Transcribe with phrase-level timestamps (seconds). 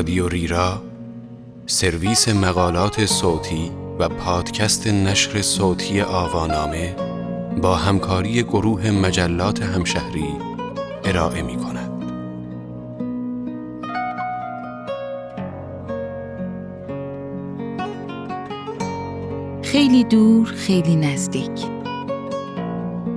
[0.00, 0.82] رادیو ریرا
[1.66, 6.96] سرویس مقالات صوتی و پادکست نشر صوتی آوانامه
[7.62, 10.28] با همکاری گروه مجلات همشهری
[11.04, 11.90] ارائه می کند.
[19.62, 21.66] خیلی دور خیلی نزدیک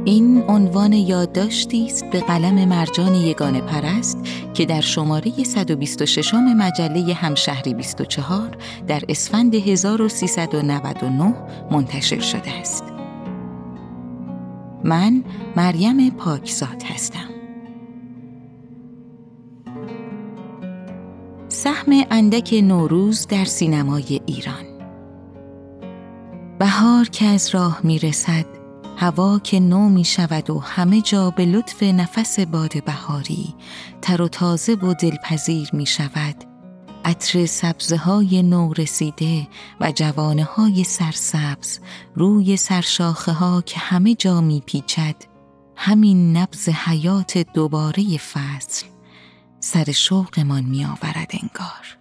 [0.05, 4.17] این عنوان یادداشتی است به قلم مرجان یگانه پرست
[4.53, 8.57] که در شماره 126 مجله همشهری 24
[8.87, 11.35] در اسفند 1399
[11.71, 12.83] منتشر شده است.
[14.83, 15.23] من
[15.55, 17.29] مریم پاکزاد هستم.
[21.47, 24.65] سهم اندک نوروز در سینمای ایران
[26.59, 28.45] بهار که از راه می‌رسد
[29.03, 33.55] هوا که نو می شود و همه جا به لطف نفس باد بهاری
[34.01, 36.35] تر و تازه و دلپذیر می شود.
[37.05, 39.47] عطر سبزه های نو رسیده
[39.81, 41.79] و جوانه های سرسبز
[42.15, 45.15] روی سرشاخه ها که همه جا می پیچد.
[45.75, 48.85] همین نبز حیات دوباره فصل
[49.59, 51.97] سر شوقمان می آورد انگار.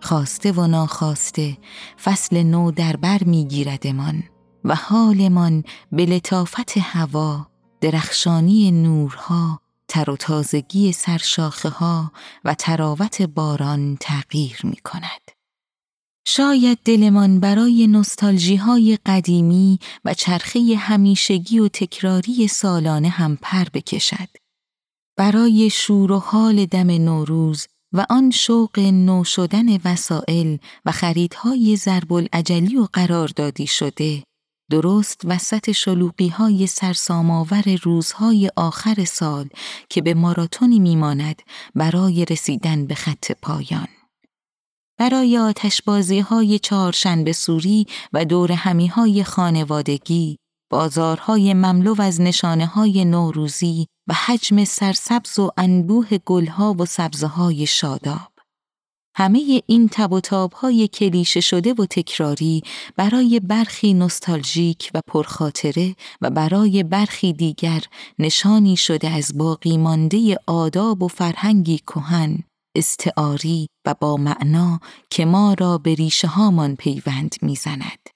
[0.00, 1.58] خواسته و ناخواسته
[2.04, 4.22] فصل نو در بر می گیردمان.
[4.66, 7.46] و حالمان به لطافت هوا
[7.80, 12.12] درخشانی نورها تر و تازگی سرشاخه ها
[12.44, 15.30] و تراوت باران تغییر می کند.
[16.28, 24.28] شاید دلمان برای نستالژی های قدیمی و چرخه همیشگی و تکراری سالانه هم پر بکشد.
[25.16, 32.12] برای شور و حال دم نوروز و آن شوق نو شدن وسائل و خریدهای ضرب
[32.12, 34.22] العجلی و قراردادی شده
[34.70, 39.48] درست وسط شلوقی های سرساماور روزهای آخر سال
[39.88, 41.42] که به ماراتونی میماند
[41.74, 43.88] برای رسیدن به خط پایان.
[44.98, 50.36] برای آتشبازی های چهارشنبه سوری و دور همی های خانوادگی،
[50.70, 57.66] بازارهای مملو از نشانه های نوروزی و حجم سرسبز و انبوه گلها و سبزه های
[57.66, 58.35] شاداب.
[59.18, 60.20] همه این تب و
[60.56, 62.62] های کلیشه شده و تکراری
[62.96, 67.82] برای برخی نستالژیک و پرخاطره و برای برخی دیگر
[68.18, 72.38] نشانی شده از باقی مانده آداب و فرهنگی کهن
[72.76, 78.08] استعاری و با معنا که ما را به ریشه هامان پیوند می‌زند.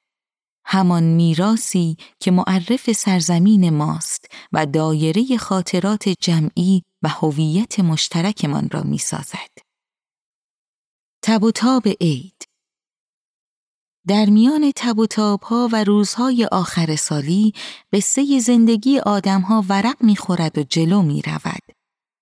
[0.65, 9.70] همان میراسی که معرف سرزمین ماست و دایره خاطرات جمعی و هویت مشترکمان را می‌سازد.
[11.23, 12.45] تب و تاب عید
[14.09, 15.07] در میان تب و
[15.43, 17.53] ها و روزهای آخر سالی
[17.93, 21.63] قصه زندگی آدمها ورق می‌خورد و جلو می رود.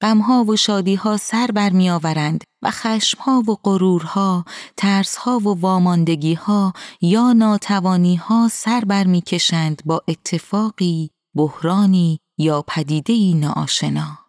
[0.02, 4.44] غمها و شادیها سر بر می آورند و خشمها و غرورها،
[4.76, 14.27] ترسها و واماندگیها یا ناتوانیها سر بر می کشند با اتفاقی، بحرانی یا پدیدهی ناآشنا.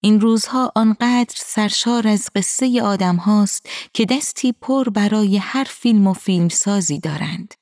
[0.00, 6.12] این روزها آنقدر سرشار از قصه آدم هاست که دستی پر برای هر فیلم و
[6.12, 7.54] فیلم سازی دارند.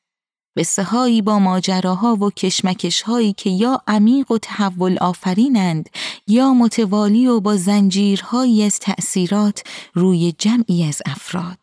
[0.58, 5.88] قصه هایی با ماجراها و کشمکش هایی که یا عمیق و تحول آفرینند
[6.26, 9.62] یا متوالی و با زنجیرهایی از تأثیرات
[9.94, 11.58] روی جمعی از افراد.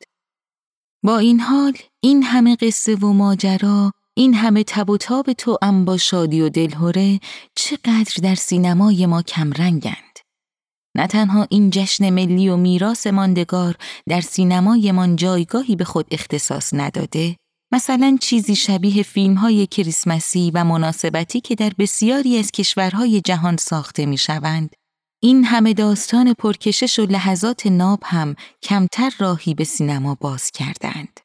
[1.04, 5.98] با این حال این همه قصه و ماجرا این همه تب و تاب تو با
[5.98, 7.20] شادی و دلهوره
[7.56, 10.13] چقدر در سینمای ما کمرنگند.
[10.96, 13.76] نه تنها این جشن ملی و میراث ماندگار
[14.10, 17.36] در سینمایمان جایگاهی به خود اختصاص نداده
[17.74, 24.06] مثلا چیزی شبیه فیلم های کریسمسی و مناسبتی که در بسیاری از کشورهای جهان ساخته
[24.06, 24.76] می شوند.
[25.24, 31.23] این همه داستان پرکشش و لحظات ناب هم کمتر راهی به سینما باز کردند.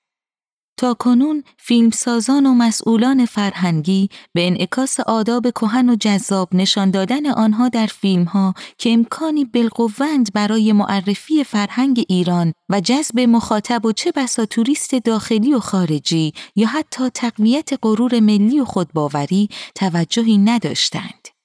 [0.79, 7.69] تا کنون فیلمسازان و مسئولان فرهنگی به انعکاس آداب کهن و جذاب نشان دادن آنها
[7.69, 14.47] در فیلمها که امکانی بالقوند برای معرفی فرهنگ ایران و جذب مخاطب و چه بسا
[14.47, 21.38] توریست داخلی و خارجی یا حتی تقویت غرور ملی و خودباوری توجهی نداشتند.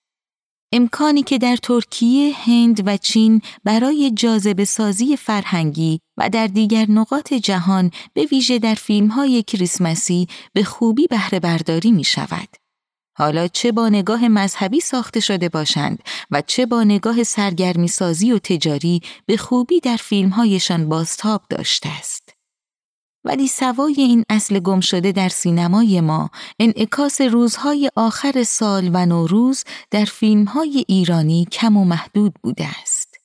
[0.76, 7.34] امکانی که در ترکیه، هند و چین برای جاذبه سازی فرهنگی و در دیگر نقاط
[7.34, 12.48] جهان به ویژه در فیلم های کریسمسی به خوبی بهره برداری می شود.
[13.18, 18.40] حالا چه با نگاه مذهبی ساخته شده باشند و چه با نگاه سرگرمی سازی و
[18.40, 22.23] تجاری به خوبی در فیلم هایشان بازتاب داشته است.
[23.26, 26.30] ولی سوای این اصل گم شده در سینمای ما
[26.60, 33.16] انعکاس روزهای آخر سال و نوروز در فیلمهای ایرانی کم و محدود بوده است.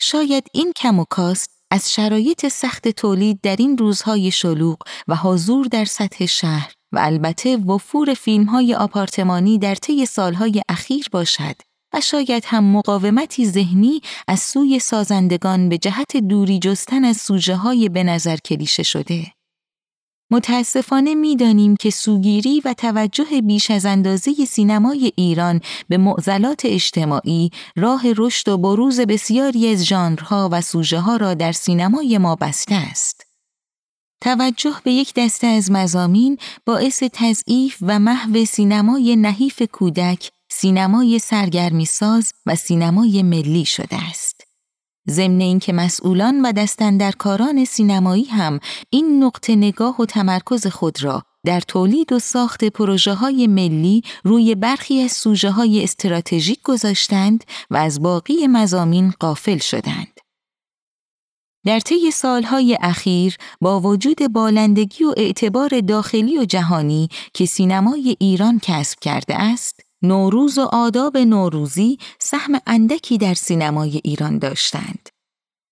[0.00, 4.78] شاید این کم و کاست از شرایط سخت تولید در این روزهای شلوغ
[5.08, 11.06] و حضور در سطح شهر و البته وفور فیلم های آپارتمانی در طی سالهای اخیر
[11.12, 11.56] باشد
[11.94, 17.88] و شاید هم مقاومتی ذهنی از سوی سازندگان به جهت دوری جستن از سوژه های
[17.88, 19.26] به نظر کلیشه شده.
[20.30, 28.02] متاسفانه می‌دانیم که سوگیری و توجه بیش از اندازه سینمای ایران به معضلات اجتماعی راه
[28.16, 33.26] رشد و بروز بسیاری از ژانرها و سوژه ها را در سینمای ما بسته است.
[34.20, 41.84] توجه به یک دسته از مزامین باعث تضعیف و محو سینمای نحیف کودک، سینمای سرگرمی
[41.84, 44.40] ساز و سینمای ملی شده است.
[45.10, 48.60] ضمن اینکه مسئولان و دستندرکاران سینمایی هم
[48.90, 54.54] این نقطه نگاه و تمرکز خود را در تولید و ساخت پروژه های ملی روی
[54.54, 60.20] برخی از سوژه های استراتژیک گذاشتند و از باقی مزامین قافل شدند.
[61.66, 68.60] در طی سالهای اخیر با وجود بالندگی و اعتبار داخلی و جهانی که سینمای ایران
[68.62, 75.08] کسب کرده است، نوروز و آداب نوروزی سهم اندکی در سینمای ایران داشتند.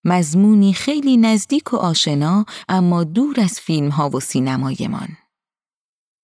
[0.05, 5.07] مضمونی خیلی نزدیک و آشنا اما دور از فیلم ها و سینمایمان.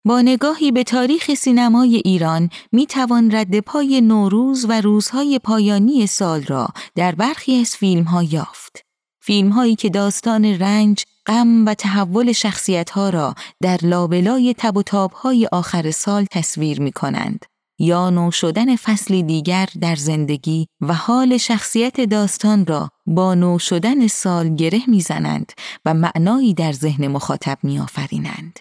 [0.06, 6.44] با نگاهی به تاریخ سینمای ایران می توان رد پای نوروز و روزهای پایانی سال
[6.44, 8.82] را در برخی از فیلم ها یافت.
[9.22, 14.84] فیلم هایی که داستان رنج، غم و تحول شخصیت ها را در لابلای تب و
[14.84, 17.46] تاب های آخر سال تصویر می کنند
[17.80, 24.08] یا نو شدن فصلی دیگر در زندگی و حال شخصیت داستان را با نو شدن
[24.08, 25.54] سال گره می‌زنند
[25.86, 28.60] و معنایی در ذهن مخاطب میآفرینند.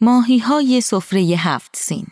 [0.00, 2.06] ماهی های سفره هفت سین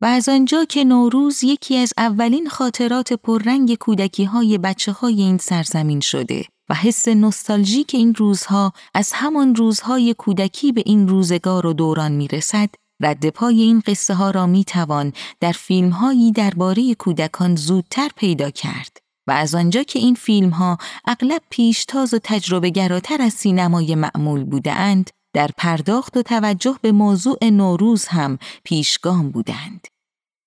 [0.00, 5.38] و از آنجا که نوروز یکی از اولین خاطرات پررنگ کودکی های بچه های این
[5.38, 11.72] سرزمین شده و حس نوستالژیک این روزها از همان روزهای کودکی به این روزگار و
[11.72, 12.68] دوران می‌رسد
[13.02, 18.50] رد پای این قصه ها را می توان در فیلم هایی درباره کودکان زودتر پیدا
[18.50, 23.94] کرد و از آنجا که این فیلم ها اغلب پیشتاز و تجربه گراتر از سینمای
[23.94, 29.86] معمول بودند در پرداخت و توجه به موضوع نوروز هم پیشگام بودند.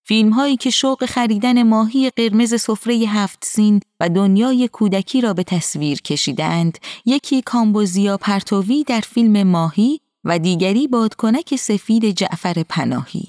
[0.07, 5.43] فیلم هایی که شوق خریدن ماهی قرمز سفره هفت سین و دنیای کودکی را به
[5.43, 13.27] تصویر کشیدند، یکی کامبوزیا پرتوی در فیلم ماهی و دیگری بادکنک سفید جعفر پناهی.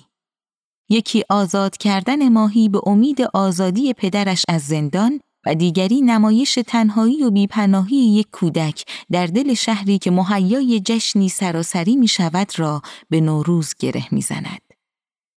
[0.91, 7.31] یکی آزاد کردن ماهی به امید آزادی پدرش از زندان و دیگری نمایش تنهایی و
[7.31, 13.75] بیپناهی یک کودک در دل شهری که مهیای جشنی سراسری می شود را به نوروز
[13.79, 14.63] گره می زند.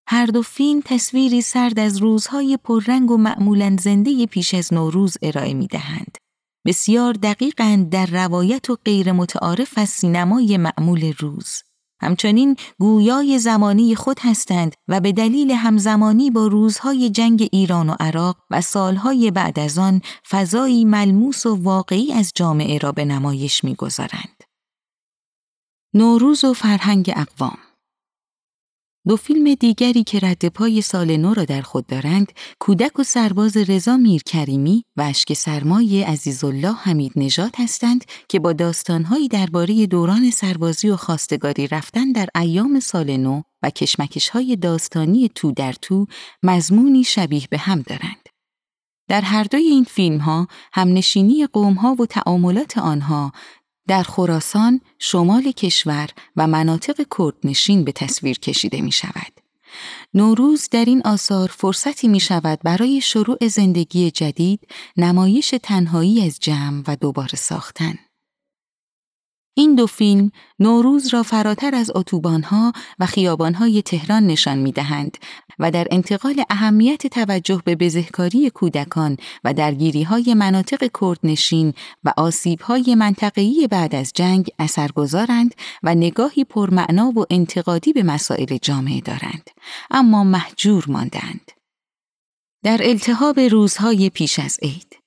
[0.07, 5.53] هر دو فیلم تصویری سرد از روزهای پررنگ و معمولا زنده پیش از نوروز ارائه
[5.53, 6.17] می دهند.
[6.65, 11.63] بسیار دقیقند در روایت و غیر متعارف از سینمای معمول روز.
[12.01, 18.37] همچنین گویای زمانی خود هستند و به دلیل همزمانی با روزهای جنگ ایران و عراق
[18.49, 24.43] و سالهای بعد از آن فضایی ملموس و واقعی از جامعه را به نمایش می‌گذارند.
[25.93, 27.57] نوروز و فرهنگ اقوام
[29.08, 33.58] دو فیلم دیگری که رد پای سال نو را در خود دارند، کودک و سرباز
[33.58, 40.89] رضا میرکریمی و اشک سرمای عزیزالله حمید نژاد هستند که با داستانهایی درباره دوران سربازی
[40.89, 46.05] و خواستگاری رفتن در ایام سال نو و کشمکش های داستانی تو در تو
[46.43, 48.29] مضمونی شبیه به هم دارند.
[49.08, 53.31] در هر دوی این فیلم ها همنشینی قوم ها و تعاملات آنها
[53.88, 59.41] در خراسان، شمال کشور و مناطق کردنشین به تصویر کشیده می شود.
[60.13, 66.83] نوروز در این آثار فرصتی می شود برای شروع زندگی جدید، نمایش تنهایی از جمع
[66.88, 67.95] و دوباره ساختن.
[69.53, 75.17] این دو فیلم نوروز را فراتر از اتوبانها و خیابانهای تهران نشان می دهند
[75.60, 82.62] و در انتقال اهمیت توجه به بزهکاری کودکان و درگیری های مناطق کردنشین و آسیب
[82.62, 89.50] های منطقه‌ای بعد از جنگ اثرگذارند و نگاهی پرمعنا و انتقادی به مسائل جامعه دارند
[89.91, 91.51] اما محجور ماندند.
[92.63, 94.98] در التهاب روزهای پیش از عید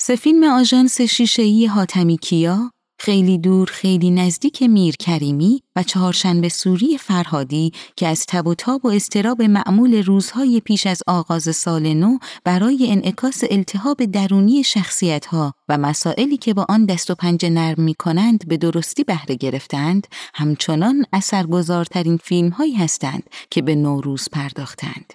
[0.00, 6.98] سه فیلم آژانس شیشه‌ای حاتمی کیا خیلی دور خیلی نزدیک میر کریمی و چهارشنبه سوری
[6.98, 12.18] فرهادی که از تب و تاب و استراب معمول روزهای پیش از آغاز سال نو
[12.44, 17.94] برای انعکاس التهاب درونی شخصیتها و مسائلی که با آن دست و پنجه نرم می
[17.94, 25.12] کنند به درستی بهره گرفتند همچنان اثرگذارترین فیلم هایی هستند که به نوروز پرداختند.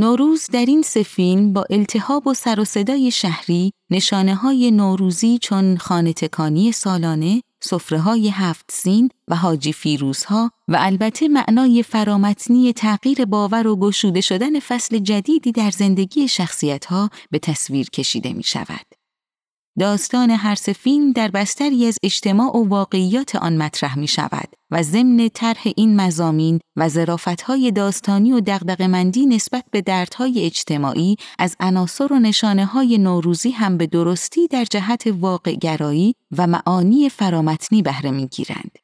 [0.00, 5.38] نوروز در این سه فیلم با التهاب و سر و صدای شهری نشانه های نوروزی
[5.38, 12.72] چون خانه تکانی سالانه، سفره های هفت سین و حاجی فیروزها و البته معنای فرامتنی
[12.72, 18.42] تغییر باور و گشوده شدن فصل جدیدی در زندگی شخصیت ها به تصویر کشیده می
[18.42, 18.86] شود.
[19.78, 24.82] داستان هر سه فیلم در بستری از اجتماع و واقعیات آن مطرح می شود و
[24.82, 32.12] ضمن طرح این مزامین و ظرافتهای داستانی و دغدغه‌مندی نسبت به دردهای اجتماعی از عناصر
[32.12, 38.79] و نشانه های نوروزی هم به درستی در جهت واقعگرایی و معانی فرامتنی بهره می‌گیرند.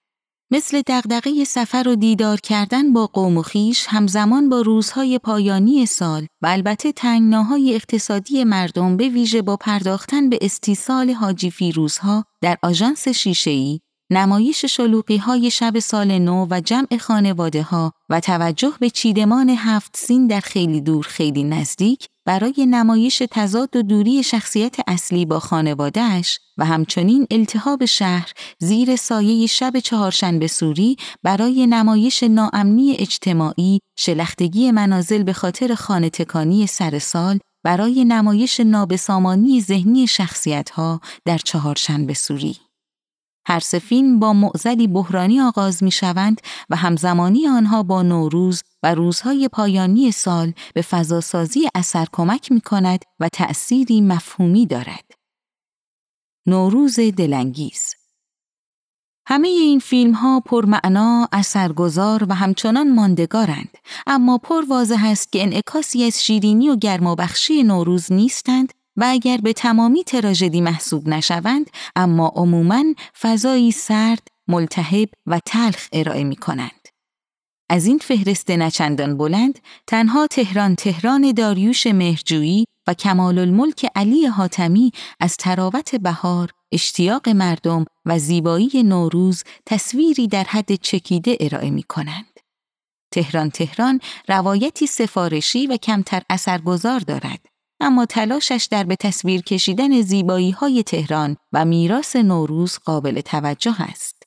[0.50, 6.26] مثل دغدغه سفر و دیدار کردن با قوم و خیش همزمان با روزهای پایانی سال
[6.42, 13.08] و البته تنگناهای اقتصادی مردم به ویژه با پرداختن به استیصال حاجی فیروزها در آژانس
[13.08, 19.50] شیشه‌ای نمایش شلوقی های شب سال نو و جمع خانواده ها و توجه به چیدمان
[19.50, 25.40] هفت سین در خیلی دور خیلی نزدیک برای نمایش تضاد و دوری شخصیت اصلی با
[25.40, 34.70] خانوادهش و همچنین التهاب شهر زیر سایه شب چهارشنبه سوری برای نمایش ناامنی اجتماعی، شلختگی
[34.70, 42.65] منازل به خاطر خانه تکانی سر سال برای نمایش نابسامانی ذهنی شخصیتها در چهارشنبه سوری.
[43.46, 48.94] هر سه فیلم با معزلی بحرانی آغاز می شوند و همزمانی آنها با نوروز و
[48.94, 55.10] روزهای پایانی سال به فضاسازی اثر کمک می کند و تأثیری مفهومی دارد.
[56.46, 57.94] نوروز دلانگیز
[59.28, 66.04] همه این فیلم ها پرمعنا، اثرگذار و همچنان ماندگارند، اما پر واضح است که انعکاسی
[66.04, 72.84] از شیرینی و گرمابخشی نوروز نیستند و اگر به تمامی تراژدی محسوب نشوند اما عموماً
[73.20, 76.88] فضایی سرد، ملتهب و تلخ ارائه می کنند.
[77.70, 84.92] از این فهرست نچندان بلند تنها تهران تهران داریوش مهرجویی و کمال الملک علی حاتمی
[85.20, 92.40] از تراوت بهار، اشتیاق مردم و زیبایی نوروز تصویری در حد چکیده ارائه می کنند.
[93.12, 97.46] تهران تهران روایتی سفارشی و کمتر اثرگذار دارد
[97.80, 104.22] اما تلاشش در به تصویر کشیدن زیبایی های تهران و میراث نوروز قابل توجه است.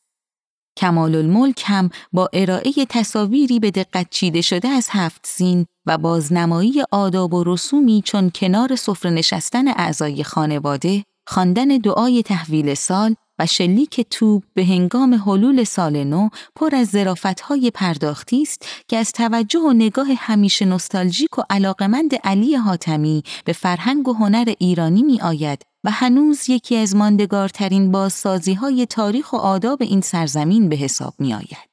[0.78, 6.84] کمال الملک هم با ارائه تصاویری به دقت چیده شده از هفت سین و بازنمایی
[6.92, 14.02] آداب و رسومی چون کنار سفره نشستن اعضای خانواده، خواندن دعای تحویل سال و شلیک
[14.10, 19.74] توب به هنگام حلول سال نو پر از ظرافتهای پرداختی است که از توجه و
[19.74, 25.92] نگاه همیشه نوستالژیک و علاقمند علی حاتمی به فرهنگ و هنر ایرانی می آید و
[25.92, 31.70] هنوز یکی از ماندگارترین بازسازی های تاریخ و آداب این سرزمین به حساب می آید.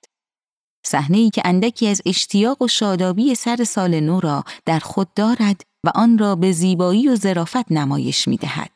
[0.87, 5.61] صحنه ای که اندکی از اشتیاق و شادابی سر سال نو را در خود دارد
[5.85, 8.76] و آن را به زیبایی و ظرافت نمایش می دهد.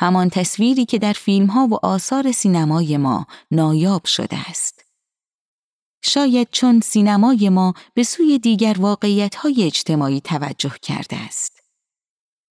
[0.00, 4.84] همان تصویری که در فیلم ها و آثار سینمای ما نایاب شده است.
[6.04, 11.60] شاید چون سینمای ما به سوی دیگر واقعیت های اجتماعی توجه کرده است.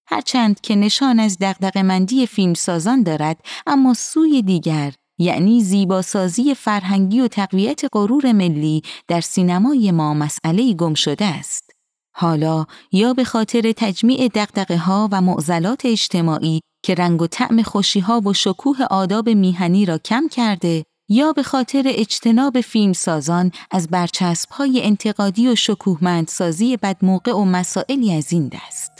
[0.07, 3.37] هرچند که نشان از دقدقمندی فیلم سازان دارد
[3.67, 10.93] اما سوی دیگر یعنی زیباسازی فرهنگی و تقویت غرور ملی در سینمای ما مسئله گم
[10.93, 11.71] شده است.
[12.15, 18.21] حالا یا به خاطر تجمیع دقدقه ها و معضلات اجتماعی که رنگ و طعم خوشیها
[18.21, 24.49] و شکوه آداب میهنی را کم کرده یا به خاطر اجتناب فیلم سازان از برچسب
[24.49, 28.91] های انتقادی و شکوهمندسازی بدموقع و مسائلی از این دست.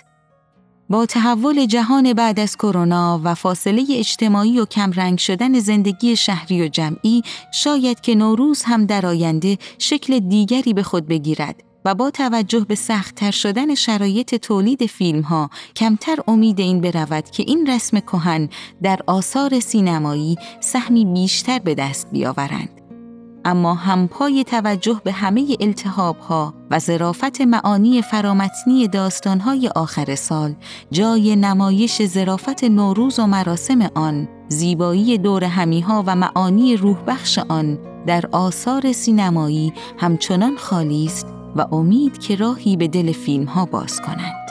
[0.90, 6.68] با تحول جهان بعد از کرونا و فاصله اجتماعی و کمرنگ شدن زندگی شهری و
[6.68, 7.22] جمعی
[7.54, 12.76] شاید که نوروز هم در آینده شکل دیگری به خود بگیرد و با توجه به
[12.76, 18.50] سختتر شدن شرایط تولید فیلم ها کمتر امید این برود که این رسم کهن
[18.82, 22.70] در آثار سینمایی سهمی بیشتر به دست بیاورند.
[23.46, 30.56] اما همپای توجه به همه التحاب ها و ظرافت معانی فرامتنی داستان های آخر سال
[30.92, 37.80] جای نمایش ظرافت نوروز و مراسم آن زیبایی دور همیها و معانی روح بخش آن
[38.08, 44.02] در آثار سینمایی همچنان خالی است و امید که راهی به دل فیلم ها باز
[44.02, 44.50] کنند.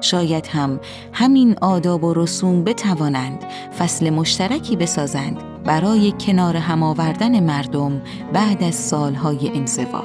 [0.00, 0.80] شاید هم
[1.12, 3.44] همین آداب و رسوم بتوانند
[3.78, 10.04] فصل مشترکی بسازند برای کنار هم آوردن مردم بعد از سالهای انزوا.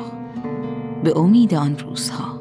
[1.03, 2.32] به امید آن روزها